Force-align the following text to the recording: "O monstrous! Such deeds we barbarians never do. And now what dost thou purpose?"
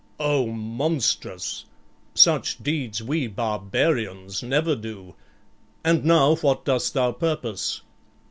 "O 0.19 0.47
monstrous! 0.47 1.65
Such 2.15 2.57
deeds 2.63 3.03
we 3.03 3.27
barbarians 3.27 4.41
never 4.41 4.75
do. 4.75 5.13
And 5.85 6.03
now 6.03 6.37
what 6.37 6.65
dost 6.65 6.95
thou 6.95 7.11
purpose?" 7.11 7.81